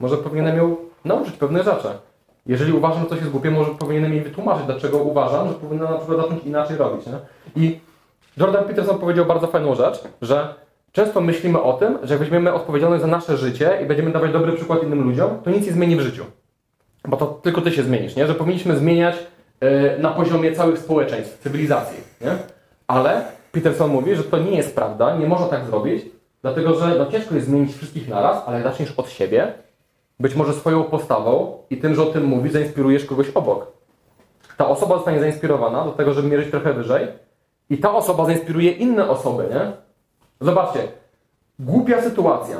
Może 0.00 0.16
powinienem 0.16 0.56
ją 0.56 0.76
nauczyć 1.04 1.36
pewnych 1.36 1.62
rzeczy. 1.62 1.88
Jeżeli 2.46 2.72
uważam, 2.72 3.02
że 3.02 3.08
coś 3.08 3.18
jest 3.18 3.30
głupie, 3.30 3.50
może 3.50 3.70
powinienem 3.70 4.12
jej 4.12 4.22
wytłumaczyć, 4.22 4.66
dlaczego 4.66 4.98
uważam, 4.98 5.48
że 5.48 5.54
powinna 5.54 5.90
na 5.90 5.96
przykład 5.96 6.18
zacząć 6.18 6.44
inaczej 6.44 6.76
robić, 6.76 7.06
nie? 7.06 7.12
I 7.56 7.80
Jordan 8.36 8.64
Peterson 8.64 8.98
powiedział 8.98 9.26
bardzo 9.26 9.46
fajną 9.46 9.74
rzecz, 9.74 10.02
że 10.22 10.54
często 10.92 11.20
myślimy 11.20 11.62
o 11.62 11.72
tym, 11.72 11.98
że 12.02 12.14
jak 12.14 12.20
weźmiemy 12.20 12.52
odpowiedzialność 12.52 13.02
za 13.02 13.08
nasze 13.08 13.36
życie 13.36 13.78
i 13.82 13.86
będziemy 13.86 14.10
dawać 14.10 14.32
dobry 14.32 14.52
przykład 14.52 14.82
innym 14.82 15.04
ludziom, 15.04 15.38
to 15.44 15.50
nic 15.50 15.66
nie 15.66 15.72
zmieni 15.72 15.96
w 15.96 16.00
życiu. 16.00 16.24
Bo 17.08 17.16
to 17.16 17.26
tylko 17.26 17.60
ty 17.60 17.72
się 17.72 17.82
zmienisz, 17.82 18.16
nie? 18.16 18.26
Że 18.26 18.34
powinniśmy 18.34 18.76
zmieniać 18.76 19.16
e, 19.60 19.98
na 19.98 20.10
poziomie 20.10 20.52
całych 20.52 20.78
społeczeństw, 20.78 21.38
cywilizacji, 21.38 21.98
nie? 22.20 22.36
Ale 22.86 23.24
Peterson 23.52 23.90
mówi, 23.90 24.16
że 24.16 24.24
to 24.24 24.38
nie 24.38 24.56
jest 24.56 24.74
prawda, 24.74 25.16
nie 25.16 25.26
można 25.26 25.46
tak 25.46 25.64
zrobić, 25.64 26.04
dlatego 26.44 26.74
że 26.74 26.94
no, 26.98 27.06
ciężko 27.06 27.34
jest 27.34 27.46
zmienić 27.46 27.76
wszystkich 27.76 28.08
naraz, 28.08 28.42
ale 28.46 28.56
jak 28.56 28.68
zaczniesz 28.68 28.92
od 28.96 29.10
siebie, 29.10 29.52
być 30.20 30.34
może 30.34 30.52
swoją 30.52 30.84
postawą 30.84 31.58
i 31.70 31.76
tym, 31.76 31.94
że 31.94 32.02
o 32.02 32.06
tym 32.06 32.24
mówisz, 32.24 32.52
zainspirujesz 32.52 33.04
kogoś 33.04 33.30
obok. 33.30 33.66
Ta 34.56 34.68
osoba 34.68 34.94
zostanie 34.94 35.20
zainspirowana 35.20 35.84
do 35.84 35.90
tego, 35.90 36.12
żeby 36.12 36.28
mierzyć 36.28 36.50
trochę 36.50 36.72
wyżej 36.72 37.08
i 37.70 37.78
ta 37.78 37.94
osoba 37.94 38.24
zainspiruje 38.24 38.70
inne 38.72 39.08
osoby, 39.08 39.44
nie? 39.50 39.72
Zobaczcie, 40.40 40.80
głupia 41.58 42.02
sytuacja, 42.02 42.56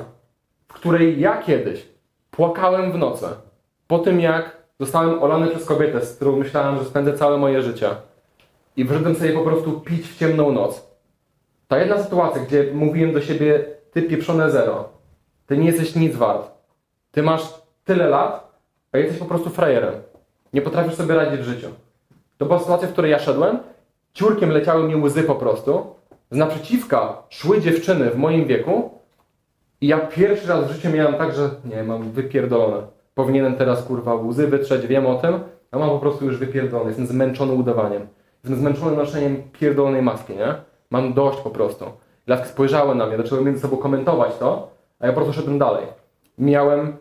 w 0.69 0.73
której 0.73 1.21
ja 1.21 1.43
kiedyś 1.43 1.89
płakałem 2.31 2.93
w 2.93 2.99
nocy 2.99 3.27
po 3.87 3.99
tym, 3.99 4.21
jak 4.21 4.57
zostałem 4.81 5.23
olany 5.23 5.47
przez 5.47 5.65
kobietę, 5.65 6.07
z 6.07 6.17
którą 6.17 6.37
myślałem, 6.37 6.79
że 6.79 6.85
spędzę 6.85 7.13
całe 7.13 7.39
moje 7.39 7.63
życie 7.63 7.91
i 8.77 8.85
wyszedłem 8.85 9.15
sobie 9.15 9.33
po 9.33 9.43
prostu 9.43 9.81
pić 9.81 10.09
w 10.09 10.19
ciemną 10.19 10.53
noc. 10.53 10.94
Ta 11.69 11.79
jedna 11.79 12.03
sytuacja, 12.03 12.43
gdzie 12.43 12.71
mówiłem 12.75 13.13
do 13.13 13.21
siebie, 13.21 13.65
ty 13.91 14.03
pieprzone 14.03 14.51
zero, 14.51 14.89
ty 15.47 15.57
nie 15.57 15.67
jesteś 15.67 15.95
nic 15.95 16.17
wart. 16.17 16.51
Ty 17.11 17.23
masz 17.23 17.55
tyle 17.85 18.09
lat, 18.09 18.53
a 18.93 18.99
jesteś 18.99 19.19
po 19.19 19.25
prostu 19.25 19.51
frajerem. 19.51 19.95
Nie 20.53 20.63
potrafisz 20.63 20.95
sobie 20.95 21.15
radzić 21.15 21.41
w 21.41 21.45
życiu. 21.45 21.69
To 22.39 22.47
była 22.47 22.59
sytuacja, 22.59 22.89
w 22.89 22.93
której 22.93 23.11
ja 23.11 23.19
szedłem, 23.19 23.59
ciurkiem 24.13 24.51
leciały 24.51 24.89
mi 24.89 24.97
łzy 24.97 25.23
po 25.23 25.35
prostu. 25.35 25.87
Z 26.31 26.37
naprzeciwka 26.37 27.23
szły 27.29 27.61
dziewczyny 27.61 28.11
w 28.11 28.17
moim 28.17 28.47
wieku 28.47 28.91
i 29.81 29.87
ja 29.87 29.99
pierwszy 29.99 30.49
raz 30.49 30.69
w 30.69 30.73
życiu 30.73 30.91
miałem 30.91 31.15
tak, 31.15 31.35
że 31.35 31.51
nie, 31.65 31.83
mam 31.83 32.11
wypierdolone. 32.11 32.87
Powinienem 33.15 33.57
teraz 33.57 33.83
kurwa 33.83 34.15
łzy 34.15 34.47
wytrzeć, 34.47 34.87
wiem 34.87 35.07
o 35.07 35.15
tym, 35.15 35.41
a 35.71 35.79
mam 35.79 35.91
po 35.91 35.99
prostu 35.99 36.25
już 36.25 36.39
wypierdolone. 36.39 36.91
Jestem 36.91 37.07
zmęczony 37.07 37.53
udawaniem. 37.53 38.07
Jestem 38.45 38.61
zmęczony 38.61 38.97
noszeniem 38.97 39.43
pierdolonej 39.53 40.03
maski, 40.03 40.37
nie? 40.37 40.55
Mam 40.95 41.13
dość 41.13 41.41
po 41.41 41.51
prostu. 41.51 41.85
Laski 42.27 42.49
spojrzały 42.49 42.95
na 42.95 43.07
mnie, 43.07 43.17
zaczęły 43.17 43.45
między 43.45 43.61
sobą 43.61 43.77
komentować 43.77 44.37
to, 44.39 44.71
a 45.01 45.07
ja 45.07 45.13
po 45.13 45.21
prostu 45.21 45.33
szedłem 45.33 45.59
dalej. 45.59 45.87
Miałem 46.39 46.97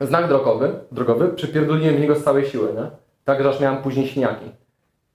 znak 0.00 0.28
drogowy, 0.28 0.74
drogowy 0.92 1.28
przypierdoliłem 1.28 1.96
w 1.96 2.00
niego 2.00 2.14
z 2.14 2.24
całej 2.24 2.46
siły, 2.46 2.72
nie? 2.74 2.90
Tak, 3.24 3.42
że 3.42 3.48
aż 3.48 3.60
miałem 3.60 3.82
później 3.82 4.06
śniaki. 4.08 4.50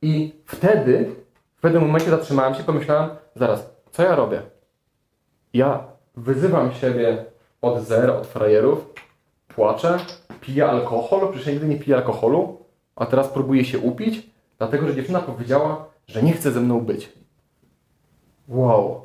I 0.02 0.36
wtedy, 0.46 1.16
w 1.56 1.62
pewnym 1.62 1.82
momencie 1.82 2.10
zatrzymałem 2.10 2.56
się 2.56 2.64
pomyślałem, 2.64 3.10
zaraz, 3.36 3.70
co 3.92 4.04
ja 4.04 4.16
robię? 4.16 4.42
Ja 5.54 5.84
wyzywam 6.16 6.72
siebie 6.72 7.26
od 7.62 7.80
zer, 7.80 8.10
od 8.10 8.28
frajerów, 8.28 8.94
płaczę, 9.48 9.98
piję 10.42 10.70
alkohol, 10.70 11.28
przecież 11.32 11.48
nigdy 11.48 11.68
nie 11.68 11.80
piję 11.80 11.98
alkoholu, 11.98 12.58
a 12.96 13.06
teraz 13.06 13.28
próbuję 13.28 13.66
się 13.66 13.80
upić, 13.80 14.30
dlatego 14.58 14.88
że 14.88 14.96
dziewczyna 14.96 15.20
powiedziała, 15.20 15.86
że 16.08 16.24
nie 16.24 16.34
chce 16.34 16.52
ze 16.52 16.60
mną 16.60 16.82
być. 16.82 17.18
Wow. 18.48 19.02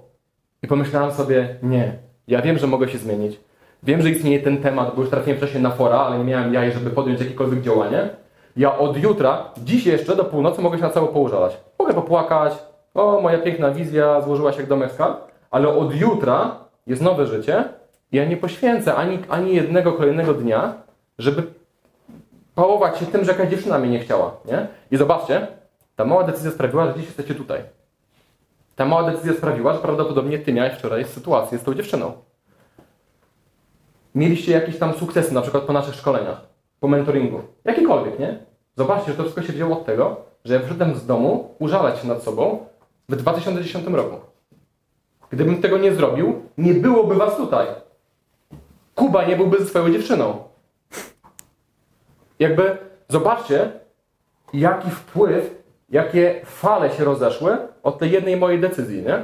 I 0.63 0.69
pomyślałem 0.69 1.13
sobie, 1.13 1.57
nie, 1.63 1.99
ja 2.29 2.43
wiem, 2.43 2.59
że 2.59 2.67
mogę 2.67 2.89
się 2.89 2.99
zmienić. 2.99 3.41
Wiem, 3.83 4.03
że 4.03 4.11
istnieje 4.11 4.41
ten 4.41 4.63
temat, 4.63 4.95
bo 4.95 5.01
już 5.03 5.11
trafiłem 5.11 5.39
wcześniej 5.39 5.63
na 5.63 5.71
fora, 5.71 5.99
ale 5.99 6.19
nie 6.19 6.25
miałem 6.25 6.55
jaj, 6.55 6.73
żeby 6.73 6.91
podjąć 6.91 7.21
jakiekolwiek 7.21 7.63
działanie. 7.63 8.09
Ja 8.57 8.79
od 8.79 8.97
jutra, 8.97 9.45
dziś 9.65 9.87
jeszcze 9.87 10.17
do 10.17 10.25
północy 10.25 10.63
mogę 10.63 10.77
się 10.79 10.83
na 10.83 10.91
cało 10.91 11.09
poużalać. 11.09 11.57
Mogę 11.79 11.95
popłakać, 11.95 12.53
o 12.95 13.21
moja 13.21 13.39
piękna 13.39 13.71
wizja 13.71 14.21
złożyła 14.21 14.53
się 14.53 14.59
jak 14.59 14.69
domek 14.69 14.93
z 14.93 14.97
kart, 14.97 15.19
ale 15.51 15.69
od 15.69 15.95
jutra 15.95 16.57
jest 16.87 17.03
nowe 17.03 17.27
życie 17.27 17.65
i 18.13 18.17
ja 18.17 18.25
nie 18.25 18.37
poświęcę 18.37 18.95
ani, 18.95 19.19
ani 19.29 19.55
jednego 19.55 19.93
kolejnego 19.93 20.35
dnia, 20.35 20.73
żeby 21.19 21.43
pałować 22.55 22.99
się 22.99 23.07
tym, 23.07 23.25
że 23.25 23.33
jakaś 23.33 23.51
dziewczyna 23.51 23.79
mnie 23.79 23.91
nie 23.91 23.99
chciała, 23.99 24.37
nie? 24.45 24.67
I 24.91 24.97
zobaczcie, 24.97 25.47
ta 25.97 26.05
mała 26.05 26.25
decyzja 26.25 26.51
sprawiła, 26.51 26.87
że 26.87 26.95
dziś 26.95 27.07
jesteście 27.07 27.35
tutaj. 27.35 27.61
Ta 28.77 28.85
mała 28.85 29.11
decyzja 29.11 29.35
sprawiła, 29.35 29.73
że 29.73 29.79
prawdopodobnie 29.79 30.39
ty 30.39 30.53
miałeś 30.53 30.75
wczoraj 30.75 31.05
sytuację 31.05 31.59
z 31.59 31.63
tą 31.63 31.75
dziewczyną. 31.75 32.13
Mieliście 34.15 34.53
jakieś 34.53 34.79
tam 34.79 34.93
sukcesy, 34.93 35.35
na 35.35 35.43
przykład 35.43 35.65
po 35.65 35.73
naszych 35.73 35.95
szkoleniach, 35.95 36.41
po 36.81 36.89
mentoringu, 36.89 37.41
jakiekolwiek, 37.65 38.19
nie? 38.19 38.39
Zobaczcie, 38.77 39.11
że 39.11 39.17
to 39.17 39.23
wszystko 39.23 39.43
się 39.43 39.53
wzięło 39.53 39.79
od 39.79 39.85
tego, 39.87 40.17
że 40.45 40.55
ja 40.55 40.61
wyszedłem 40.61 40.95
z 40.95 41.07
domu 41.07 41.55
użalać 41.59 41.99
się 42.01 42.09
nad 42.09 42.23
sobą 42.23 42.67
w 43.09 43.17
2010 43.17 43.87
roku. 43.87 44.17
Gdybym 45.31 45.63
tego 45.63 45.79
nie 45.79 45.95
zrobił, 45.95 46.43
nie 46.59 46.75
byłoby 46.75 47.15
was 47.15 47.37
tutaj. 47.37 47.67
Kuba 48.95 49.25
nie 49.25 49.37
byłby 49.37 49.59
ze 49.59 49.67
swoją 49.67 49.93
dziewczyną. 49.93 50.45
Jakby, 52.39 52.79
zobaczcie, 53.09 53.73
jaki 54.53 54.91
wpływ, 54.91 55.62
jakie 55.93 56.41
fale 56.45 56.91
się 56.91 57.05
rozeszły 57.05 57.59
od 57.83 57.99
tej 57.99 58.11
jednej 58.11 58.37
mojej 58.37 58.61
decyzji, 58.61 59.03
nie? 59.03 59.19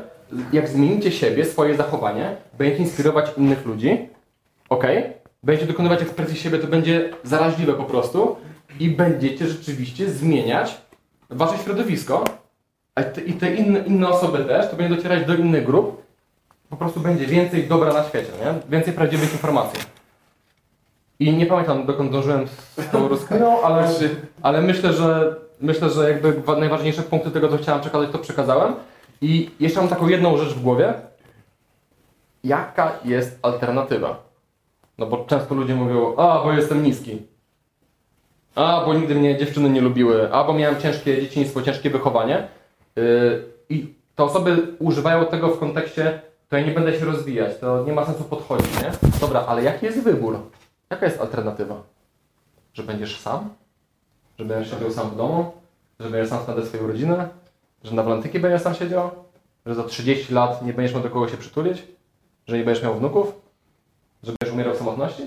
Jak 0.52 0.68
zmienicie 0.68 1.12
siebie, 1.12 1.44
swoje 1.44 1.76
zachowanie, 1.76 2.36
będziecie 2.58 2.82
inspirować 2.82 3.30
innych 3.36 3.66
ludzi, 3.66 4.08
ok? 4.68 4.84
Będziecie 5.42 5.66
dokonywać 5.66 6.02
ekspresji 6.02 6.36
siebie, 6.36 6.58
to 6.58 6.66
będzie 6.66 7.10
zaraźliwe 7.24 7.74
po 7.74 7.84
prostu 7.84 8.36
i 8.80 8.90
będziecie 8.90 9.46
rzeczywiście 9.46 10.10
zmieniać 10.10 10.78
wasze 11.30 11.58
środowisko, 11.58 12.24
te, 12.94 13.20
i 13.20 13.32
te 13.32 13.54
inne, 13.54 13.78
inne 13.78 14.08
osoby 14.08 14.44
też, 14.44 14.70
to 14.70 14.76
będzie 14.76 14.96
docierać 14.96 15.26
do 15.26 15.34
innych 15.34 15.64
grup, 15.64 16.02
po 16.70 16.76
prostu 16.76 17.00
będzie 17.00 17.26
więcej 17.26 17.68
dobra 17.68 17.92
na 17.92 18.04
świecie, 18.04 18.30
nie? 18.40 18.54
Więcej 18.70 18.92
prawdziwych 18.92 19.32
informacji. 19.32 19.80
I 21.20 21.32
nie 21.32 21.46
pamiętam 21.46 21.86
dokąd 21.86 22.12
dążyłem 22.12 22.46
z 22.76 22.90
tą 22.90 23.08
rozkminą, 23.08 23.62
ale, 23.62 23.88
ale 24.42 24.62
myślę, 24.62 24.92
że 24.92 25.36
myślę, 25.60 25.90
że 25.90 26.10
jakby 26.10 26.32
wa- 26.32 26.56
najważniejsze 26.56 27.02
punkty 27.02 27.30
tego, 27.30 27.48
co 27.48 27.56
chciałem 27.56 27.80
przekazać, 27.80 28.10
to 28.10 28.18
przekazałem. 28.18 28.74
I 29.20 29.50
jeszcze 29.60 29.80
mam 29.80 29.88
taką 29.88 30.08
jedną 30.08 30.36
rzecz 30.38 30.48
w 30.54 30.62
głowie. 30.62 30.94
Jaka 32.44 32.92
jest 33.04 33.38
alternatywa? 33.42 34.22
No 34.98 35.06
bo 35.06 35.24
często 35.24 35.54
ludzie 35.54 35.74
mówią, 35.74 36.16
a 36.16 36.42
bo 36.44 36.52
jestem 36.52 36.82
niski. 36.82 37.22
A 38.54 38.82
bo 38.86 38.94
nigdy 38.94 39.14
mnie 39.14 39.38
dziewczyny 39.38 39.70
nie 39.70 39.80
lubiły. 39.80 40.32
A 40.32 40.44
bo 40.44 40.54
miałem 40.54 40.80
ciężkie 40.80 41.20
dzieciństwo, 41.22 41.62
ciężkie 41.62 41.90
wychowanie. 41.90 42.48
Yy, 42.96 43.44
I 43.68 43.94
te 44.14 44.24
osoby 44.24 44.76
używają 44.78 45.26
tego 45.26 45.48
w 45.48 45.58
kontekście, 45.58 46.20
to 46.48 46.56
ja 46.56 46.66
nie 46.66 46.72
będę 46.72 46.98
się 46.98 47.04
rozwijać, 47.04 47.58
to 47.58 47.84
nie 47.84 47.92
ma 47.92 48.04
sensu 48.06 48.24
podchodzić, 48.24 48.82
nie? 48.82 48.90
Dobra, 49.20 49.44
ale 49.48 49.62
jaki 49.62 49.86
jest 49.86 50.02
wybór? 50.02 50.38
Jaka 50.90 51.06
jest 51.06 51.20
alternatywa? 51.20 51.82
Że 52.74 52.82
będziesz 52.82 53.20
sam? 53.20 53.48
Że 54.38 54.44
będziesz 54.44 54.70
siedział 54.70 54.90
sam 54.90 55.10
w 55.10 55.16
domu? 55.16 55.52
Że 56.00 56.10
będziesz 56.10 56.30
sam 56.30 56.42
spędzać 56.42 56.64
swoją 56.64 56.86
rodzinę? 56.86 57.28
Że 57.84 57.94
na 57.94 58.02
walentyki 58.02 58.40
będziesz 58.40 58.62
sam 58.62 58.74
siedział? 58.74 59.10
Że 59.66 59.74
za 59.74 59.84
30 59.84 60.34
lat 60.34 60.62
nie 60.62 60.72
będziesz 60.72 60.94
miał 60.94 61.02
do 61.02 61.10
kogo 61.10 61.28
się 61.28 61.36
przytulić? 61.36 61.82
Że 62.46 62.58
nie 62.58 62.64
będziesz 62.64 62.84
miał 62.84 62.94
wnuków? 62.94 63.32
Że 64.22 64.32
będziesz 64.40 64.54
umierał 64.54 64.74
w 64.74 64.78
samotności? 64.78 65.22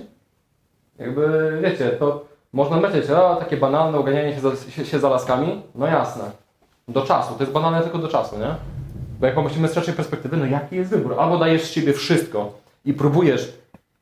Jakby, 0.99 1.57
wiecie, 1.63 1.89
to 1.89 2.25
można 2.53 2.77
myśleć, 2.77 3.09
a 3.09 3.35
takie 3.35 3.57
banalne 3.57 3.99
uganianie 3.99 4.35
się 4.35 4.41
za, 4.41 4.71
się, 4.71 4.85
się 4.85 4.99
za 4.99 5.09
laskami, 5.09 5.61
no 5.75 5.87
jasne. 5.87 6.23
Do 6.87 7.01
czasu, 7.01 7.33
to 7.33 7.43
jest 7.43 7.53
banalne 7.53 7.81
tylko 7.81 7.97
do 7.97 8.07
czasu, 8.07 8.39
nie? 8.39 8.55
Bo 9.19 9.25
jak 9.25 9.35
pomyślimy 9.35 9.67
z 9.67 9.73
szerszej 9.73 9.93
perspektywy, 9.93 10.37
no 10.37 10.45
jaki 10.45 10.75
jest 10.75 10.91
wybór? 10.91 11.19
Albo 11.19 11.37
dajesz 11.37 11.63
z 11.63 11.71
siebie 11.71 11.93
wszystko 11.93 12.53
i 12.85 12.93
próbujesz 12.93 13.53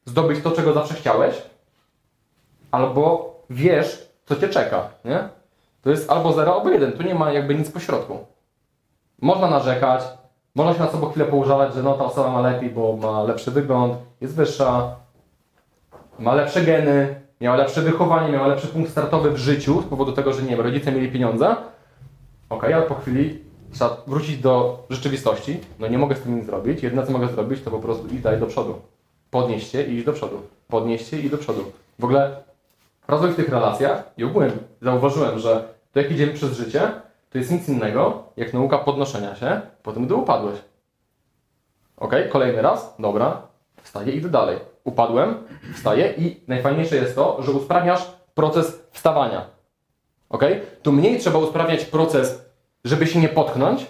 zdobyć 0.06 0.44
to, 0.44 0.52
czego 0.52 0.74
zawsze 0.74 0.94
chciałeś, 0.94 1.36
albo 2.72 3.36
wiesz, 3.50 4.09
co 4.30 4.36
cię 4.36 4.50
czeka, 4.50 4.88
nie? 5.06 5.30
To 5.82 5.90
jest 5.90 6.12
albo 6.12 6.34
zero, 6.34 6.54
albo 6.54 6.70
jeden. 6.70 6.92
Tu 6.92 7.04
nie 7.04 7.16
ma 7.16 7.32
jakby 7.32 7.56
nic 7.56 7.72
pośrodku. 7.72 8.18
Można 9.22 9.48
narzekać, 9.48 10.04
można 10.56 10.74
się 10.74 10.80
na 10.80 10.88
sobą 10.88 11.10
chwilę 11.10 11.26
poużalać, 11.26 11.74
że 11.74 11.84
no 11.84 11.94
ta 11.94 12.06
osoba 12.06 12.32
ma 12.32 12.42
lepiej, 12.42 12.70
bo 12.70 12.98
ma 12.98 13.24
lepszy 13.24 13.52
wygląd, 13.52 13.94
jest 14.22 14.36
wyższa, 14.36 14.96
ma 16.20 16.34
lepsze 16.34 16.62
geny, 16.62 17.22
miała 17.42 17.56
lepsze 17.56 17.82
wychowanie, 17.82 18.32
miała 18.32 18.48
lepszy 18.48 18.68
punkt 18.68 18.92
startowy 18.92 19.32
w 19.32 19.38
życiu 19.38 19.82
z 19.82 19.86
powodu 19.86 20.12
tego, 20.12 20.34
że 20.34 20.42
nie 20.42 20.50
wiem, 20.50 20.62
rodzice 20.62 20.92
mieli 20.92 21.12
pieniądze. 21.12 21.56
Okej, 22.50 22.74
ale 22.74 22.86
po 22.86 22.96
chwili 22.96 23.40
trzeba 23.72 23.98
wrócić 24.08 24.38
do 24.38 24.84
rzeczywistości. 24.90 25.60
No 25.80 25.88
nie 25.88 25.98
mogę 25.98 26.16
z 26.16 26.22
tym 26.22 26.36
nic 26.36 26.46
zrobić. 26.46 26.84
Jedyne 26.84 27.06
co 27.06 27.12
mogę 27.12 27.28
zrobić, 27.28 27.62
to 27.64 27.72
po 27.72 27.80
prostu 27.80 28.08
iść 28.08 28.24
dalej 28.24 28.40
do 28.40 28.46
przodu. 28.46 28.82
Podnieść 29.32 29.72
się 29.72 29.84
i 29.84 29.96
iść 29.96 30.06
do 30.06 30.14
przodu. 30.14 30.42
Podnieść 30.68 31.08
się 31.08 31.18
i 31.18 31.30
do 31.30 31.38
przodu. 31.38 31.72
W 32.00 32.04
ogóle 32.04 32.49
pracując 33.10 33.34
w 33.34 33.40
tych 33.44 33.50
relacjach 33.50 34.04
i 34.18 34.24
ogółem 34.24 34.52
zauważyłem, 34.82 35.40
że 35.40 35.64
to 35.92 36.00
jak 36.00 36.12
idziemy 36.12 36.34
przez 36.34 36.58
życie, 36.58 36.92
to 37.30 37.38
jest 37.38 37.52
nic 37.52 37.70
innego 37.70 38.24
jak 38.38 38.54
nauka 38.54 38.78
podnoszenia 38.78 39.36
się 39.36 39.62
po 39.84 39.92
tym, 39.92 40.06
gdy 40.06 40.16
upadłeś. 40.16 40.60
Ok, 41.98 42.14
kolejny 42.32 42.62
raz, 42.62 42.96
dobra, 43.00 43.42
wstaję 43.82 44.14
i 44.14 44.18
idę 44.18 44.30
dalej. 44.30 44.60
Upadłem, 44.84 45.36
wstaję 45.76 46.14
i 46.18 46.44
najfajniejsze 46.48 46.96
jest 46.96 47.16
to, 47.16 47.38
że 47.42 47.52
usprawniasz 47.52 48.12
proces 48.34 48.82
wstawania. 48.92 49.46
Ok? 50.30 50.44
Tu 50.84 50.92
mniej 50.92 51.20
trzeba 51.20 51.40
usprawniać 51.40 51.86
proces, 51.86 52.46
żeby 52.84 53.08
się 53.08 53.20
nie 53.20 53.30
potknąć, 53.30 53.86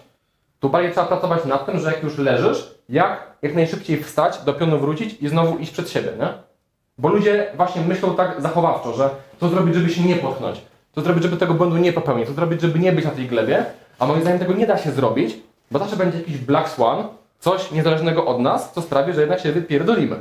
tu 0.59 0.69
bardziej 0.69 0.91
trzeba 0.91 1.07
pracować 1.07 1.45
nad 1.45 1.65
tym, 1.65 1.79
że 1.79 1.91
jak 1.91 2.03
już 2.03 2.17
leżysz, 2.17 2.75
jak 2.89 3.37
jak 3.41 3.55
najszybciej 3.55 4.03
wstać, 4.03 4.37
do 4.37 4.53
pionu 4.53 4.79
wrócić 4.79 5.21
i 5.21 5.27
znowu 5.27 5.57
iść 5.57 5.71
przed 5.71 5.89
siebie, 5.89 6.11
nie? 6.19 6.48
Bo 6.99 7.09
ludzie 7.09 7.51
właśnie 7.55 7.81
myślą 7.81 8.15
tak 8.15 8.41
zachowawczo, 8.41 8.93
że 8.93 9.09
co 9.39 9.49
zrobić, 9.49 9.75
żeby 9.75 9.89
się 9.89 10.03
nie 10.03 10.15
potknąć, 10.15 10.61
co 10.95 11.01
zrobić, 11.01 11.23
żeby 11.23 11.37
tego 11.37 11.53
błędu 11.53 11.77
nie 11.77 11.93
popełnić, 11.93 12.27
co 12.27 12.33
zrobić, 12.33 12.61
żeby 12.61 12.79
nie 12.79 12.91
być 12.91 13.05
na 13.05 13.11
tej 13.11 13.27
glebie, 13.27 13.65
a 13.99 14.05
moim 14.05 14.21
zdaniem 14.21 14.39
tego 14.39 14.53
nie 14.53 14.67
da 14.67 14.77
się 14.77 14.91
zrobić, 14.91 15.37
bo 15.71 15.79
zawsze 15.79 15.95
będzie 15.95 16.17
jakiś 16.17 16.37
black 16.37 16.69
swan, 16.69 17.07
coś 17.39 17.71
niezależnego 17.71 18.25
od 18.25 18.39
nas, 18.39 18.73
co 18.73 18.81
sprawi, 18.81 19.13
że 19.13 19.21
jednak 19.21 19.39
się 19.39 19.51
wypierdolimy. 19.51 20.15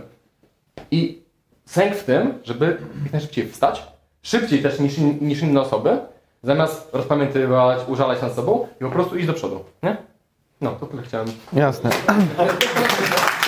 I 0.90 1.22
sęk 1.66 1.94
w 1.94 2.04
tym, 2.04 2.34
żeby 2.44 2.78
jak 3.02 3.12
najszybciej 3.12 3.48
wstać, 3.48 3.86
szybciej 4.22 4.62
też 4.62 4.80
niż, 4.80 4.98
niż 5.20 5.42
inne 5.42 5.60
osoby, 5.60 5.98
zamiast 6.42 6.94
rozpamiętywać, 6.94 7.78
użalać 7.88 8.22
nad 8.22 8.34
sobą 8.34 8.66
i 8.80 8.84
po 8.84 8.90
prostu 8.90 9.16
iść 9.16 9.26
do 9.26 9.32
przodu, 9.32 9.64
nie? 9.82 9.96
No, 10.60 10.70
to 10.70 10.86
tyle 10.86 11.02
chciałem 11.02 11.28
Jasne. 11.52 11.90